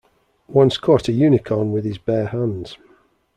[0.47, 2.75] Once caught a Unicorn with his bare hands.